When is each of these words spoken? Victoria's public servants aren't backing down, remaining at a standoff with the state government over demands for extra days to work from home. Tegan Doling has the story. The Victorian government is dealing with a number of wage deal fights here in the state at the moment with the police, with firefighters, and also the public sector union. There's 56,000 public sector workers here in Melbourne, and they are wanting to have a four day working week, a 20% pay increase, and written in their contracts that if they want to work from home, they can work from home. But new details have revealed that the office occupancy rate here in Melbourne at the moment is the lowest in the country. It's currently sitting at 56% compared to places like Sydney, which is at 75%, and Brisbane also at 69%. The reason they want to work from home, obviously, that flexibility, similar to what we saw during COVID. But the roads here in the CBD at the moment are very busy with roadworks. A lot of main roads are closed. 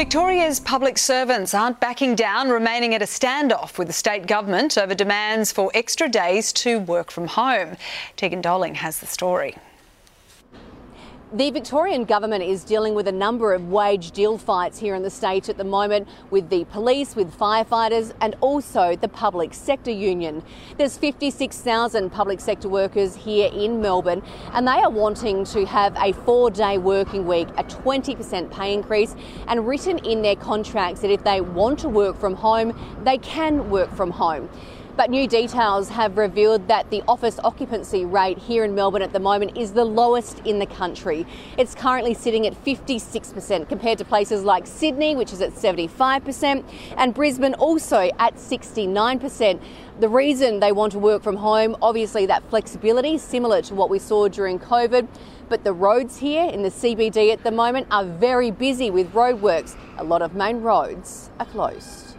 Victoria's 0.00 0.60
public 0.60 0.96
servants 0.96 1.52
aren't 1.52 1.78
backing 1.78 2.14
down, 2.14 2.48
remaining 2.48 2.94
at 2.94 3.02
a 3.02 3.04
standoff 3.04 3.76
with 3.76 3.86
the 3.86 3.92
state 3.92 4.26
government 4.26 4.78
over 4.78 4.94
demands 4.94 5.52
for 5.52 5.70
extra 5.74 6.08
days 6.08 6.54
to 6.54 6.78
work 6.78 7.10
from 7.10 7.26
home. 7.26 7.76
Tegan 8.16 8.40
Doling 8.40 8.76
has 8.76 9.00
the 9.00 9.06
story. 9.06 9.58
The 11.32 11.52
Victorian 11.52 12.06
government 12.06 12.42
is 12.42 12.64
dealing 12.64 12.96
with 12.96 13.06
a 13.06 13.12
number 13.12 13.54
of 13.54 13.68
wage 13.68 14.10
deal 14.10 14.36
fights 14.36 14.80
here 14.80 14.96
in 14.96 15.04
the 15.04 15.10
state 15.10 15.48
at 15.48 15.56
the 15.56 15.62
moment 15.62 16.08
with 16.28 16.50
the 16.50 16.64
police, 16.64 17.14
with 17.14 17.32
firefighters, 17.38 18.12
and 18.20 18.34
also 18.40 18.96
the 18.96 19.06
public 19.06 19.54
sector 19.54 19.92
union. 19.92 20.42
There's 20.76 20.98
56,000 20.98 22.10
public 22.10 22.40
sector 22.40 22.68
workers 22.68 23.14
here 23.14 23.48
in 23.52 23.80
Melbourne, 23.80 24.24
and 24.54 24.66
they 24.66 24.80
are 24.80 24.90
wanting 24.90 25.44
to 25.44 25.64
have 25.66 25.96
a 25.98 26.14
four 26.24 26.50
day 26.50 26.78
working 26.78 27.28
week, 27.28 27.46
a 27.56 27.62
20% 27.62 28.50
pay 28.50 28.74
increase, 28.74 29.14
and 29.46 29.68
written 29.68 29.98
in 29.98 30.22
their 30.22 30.34
contracts 30.34 31.00
that 31.02 31.12
if 31.12 31.22
they 31.22 31.40
want 31.40 31.78
to 31.78 31.88
work 31.88 32.18
from 32.18 32.34
home, 32.34 32.76
they 33.04 33.18
can 33.18 33.70
work 33.70 33.94
from 33.94 34.10
home. 34.10 34.50
But 35.00 35.08
new 35.08 35.26
details 35.26 35.88
have 35.88 36.18
revealed 36.18 36.68
that 36.68 36.90
the 36.90 37.02
office 37.08 37.40
occupancy 37.42 38.04
rate 38.04 38.36
here 38.36 38.64
in 38.64 38.74
Melbourne 38.74 39.00
at 39.00 39.14
the 39.14 39.18
moment 39.18 39.56
is 39.56 39.72
the 39.72 39.86
lowest 39.86 40.40
in 40.40 40.58
the 40.58 40.66
country. 40.66 41.26
It's 41.56 41.74
currently 41.74 42.12
sitting 42.12 42.46
at 42.46 42.52
56% 42.66 43.66
compared 43.66 43.96
to 43.96 44.04
places 44.04 44.44
like 44.44 44.66
Sydney, 44.66 45.16
which 45.16 45.32
is 45.32 45.40
at 45.40 45.54
75%, 45.54 46.64
and 46.98 47.14
Brisbane 47.14 47.54
also 47.54 48.10
at 48.18 48.34
69%. 48.34 49.58
The 50.00 50.08
reason 50.10 50.60
they 50.60 50.70
want 50.70 50.92
to 50.92 50.98
work 50.98 51.22
from 51.22 51.36
home, 51.36 51.78
obviously, 51.80 52.26
that 52.26 52.46
flexibility, 52.50 53.16
similar 53.16 53.62
to 53.62 53.74
what 53.74 53.88
we 53.88 53.98
saw 53.98 54.28
during 54.28 54.58
COVID. 54.58 55.08
But 55.48 55.64
the 55.64 55.72
roads 55.72 56.18
here 56.18 56.44
in 56.44 56.62
the 56.62 56.68
CBD 56.68 57.32
at 57.32 57.42
the 57.42 57.50
moment 57.50 57.86
are 57.90 58.04
very 58.04 58.50
busy 58.50 58.90
with 58.90 59.10
roadworks. 59.14 59.76
A 59.96 60.04
lot 60.04 60.20
of 60.20 60.34
main 60.34 60.60
roads 60.60 61.30
are 61.38 61.46
closed. 61.46 62.18